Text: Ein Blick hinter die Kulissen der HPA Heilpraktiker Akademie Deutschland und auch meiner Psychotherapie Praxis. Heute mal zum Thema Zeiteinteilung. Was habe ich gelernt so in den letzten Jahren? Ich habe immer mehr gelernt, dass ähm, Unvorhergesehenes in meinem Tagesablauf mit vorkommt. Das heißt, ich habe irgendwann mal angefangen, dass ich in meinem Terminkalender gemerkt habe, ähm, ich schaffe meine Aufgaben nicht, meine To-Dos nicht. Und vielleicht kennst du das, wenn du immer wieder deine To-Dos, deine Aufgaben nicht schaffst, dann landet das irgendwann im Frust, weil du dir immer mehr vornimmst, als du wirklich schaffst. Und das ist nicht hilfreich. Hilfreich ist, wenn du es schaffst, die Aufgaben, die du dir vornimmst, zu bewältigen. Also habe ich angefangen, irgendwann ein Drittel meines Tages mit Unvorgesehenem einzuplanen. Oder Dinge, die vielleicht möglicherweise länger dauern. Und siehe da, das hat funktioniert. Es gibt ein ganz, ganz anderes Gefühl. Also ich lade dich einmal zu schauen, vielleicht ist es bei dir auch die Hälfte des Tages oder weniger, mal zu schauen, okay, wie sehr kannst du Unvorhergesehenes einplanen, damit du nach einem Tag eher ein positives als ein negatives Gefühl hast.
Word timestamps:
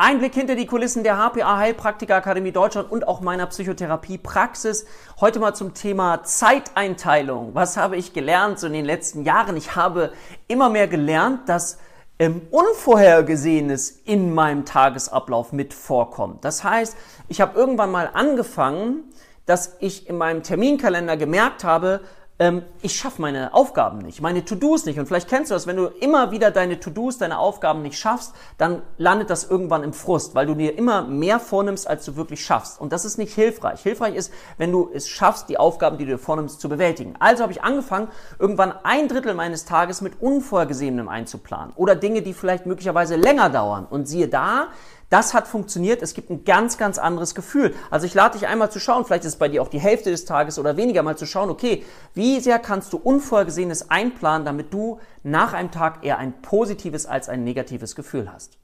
Ein 0.00 0.20
Blick 0.20 0.34
hinter 0.34 0.54
die 0.54 0.66
Kulissen 0.66 1.02
der 1.02 1.16
HPA 1.16 1.58
Heilpraktiker 1.58 2.14
Akademie 2.14 2.52
Deutschland 2.52 2.88
und 2.92 3.08
auch 3.08 3.20
meiner 3.20 3.46
Psychotherapie 3.46 4.16
Praxis. 4.16 4.86
Heute 5.20 5.40
mal 5.40 5.54
zum 5.54 5.74
Thema 5.74 6.22
Zeiteinteilung. 6.22 7.52
Was 7.56 7.76
habe 7.76 7.96
ich 7.96 8.12
gelernt 8.12 8.60
so 8.60 8.68
in 8.68 8.74
den 8.74 8.84
letzten 8.84 9.24
Jahren? 9.24 9.56
Ich 9.56 9.74
habe 9.74 10.12
immer 10.46 10.68
mehr 10.68 10.86
gelernt, 10.86 11.48
dass 11.48 11.78
ähm, 12.20 12.42
Unvorhergesehenes 12.52 13.90
in 14.04 14.32
meinem 14.32 14.64
Tagesablauf 14.64 15.50
mit 15.50 15.74
vorkommt. 15.74 16.44
Das 16.44 16.62
heißt, 16.62 16.96
ich 17.26 17.40
habe 17.40 17.58
irgendwann 17.58 17.90
mal 17.90 18.08
angefangen, 18.12 19.02
dass 19.46 19.78
ich 19.80 20.08
in 20.08 20.16
meinem 20.16 20.44
Terminkalender 20.44 21.16
gemerkt 21.16 21.64
habe, 21.64 22.02
ähm, 22.40 22.62
ich 22.82 22.94
schaffe 22.94 23.20
meine 23.20 23.52
Aufgaben 23.52 23.98
nicht, 23.98 24.20
meine 24.20 24.44
To-Dos 24.44 24.86
nicht. 24.86 24.98
Und 24.98 25.06
vielleicht 25.06 25.28
kennst 25.28 25.50
du 25.50 25.54
das, 25.54 25.66
wenn 25.66 25.76
du 25.76 25.86
immer 25.86 26.30
wieder 26.30 26.50
deine 26.50 26.78
To-Dos, 26.78 27.18
deine 27.18 27.38
Aufgaben 27.38 27.82
nicht 27.82 27.98
schaffst, 27.98 28.32
dann 28.58 28.82
landet 28.96 29.30
das 29.30 29.44
irgendwann 29.44 29.82
im 29.82 29.92
Frust, 29.92 30.34
weil 30.34 30.46
du 30.46 30.54
dir 30.54 30.78
immer 30.78 31.02
mehr 31.02 31.40
vornimmst, 31.40 31.88
als 31.88 32.04
du 32.04 32.16
wirklich 32.16 32.44
schaffst. 32.44 32.80
Und 32.80 32.92
das 32.92 33.04
ist 33.04 33.18
nicht 33.18 33.34
hilfreich. 33.34 33.82
Hilfreich 33.82 34.14
ist, 34.14 34.32
wenn 34.56 34.70
du 34.70 34.88
es 34.92 35.08
schaffst, 35.08 35.48
die 35.48 35.58
Aufgaben, 35.58 35.98
die 35.98 36.04
du 36.04 36.12
dir 36.12 36.18
vornimmst, 36.18 36.60
zu 36.60 36.68
bewältigen. 36.68 37.14
Also 37.18 37.42
habe 37.42 37.52
ich 37.52 37.62
angefangen, 37.62 38.08
irgendwann 38.38 38.72
ein 38.84 39.08
Drittel 39.08 39.34
meines 39.34 39.64
Tages 39.64 40.00
mit 40.00 40.20
Unvorgesehenem 40.20 41.08
einzuplanen. 41.08 41.72
Oder 41.74 41.96
Dinge, 41.96 42.22
die 42.22 42.34
vielleicht 42.34 42.66
möglicherweise 42.66 43.16
länger 43.16 43.50
dauern. 43.50 43.86
Und 43.90 44.06
siehe 44.06 44.28
da, 44.28 44.68
das 45.10 45.34
hat 45.34 45.48
funktioniert. 45.48 46.02
Es 46.02 46.14
gibt 46.14 46.30
ein 46.30 46.44
ganz, 46.44 46.78
ganz 46.78 46.98
anderes 46.98 47.34
Gefühl. 47.34 47.74
Also 47.90 48.06
ich 48.06 48.14
lade 48.14 48.38
dich 48.38 48.46
einmal 48.46 48.70
zu 48.70 48.80
schauen, 48.80 49.04
vielleicht 49.04 49.24
ist 49.24 49.34
es 49.34 49.38
bei 49.38 49.48
dir 49.48 49.62
auch 49.62 49.68
die 49.68 49.80
Hälfte 49.80 50.10
des 50.10 50.24
Tages 50.24 50.58
oder 50.58 50.76
weniger, 50.76 51.02
mal 51.02 51.16
zu 51.16 51.26
schauen, 51.26 51.50
okay, 51.50 51.84
wie 52.14 52.40
sehr 52.40 52.58
kannst 52.58 52.92
du 52.92 52.98
Unvorhergesehenes 52.98 53.90
einplanen, 53.90 54.44
damit 54.44 54.72
du 54.72 55.00
nach 55.22 55.52
einem 55.52 55.70
Tag 55.70 56.04
eher 56.04 56.18
ein 56.18 56.42
positives 56.42 57.06
als 57.06 57.28
ein 57.28 57.44
negatives 57.44 57.94
Gefühl 57.94 58.30
hast. 58.32 58.58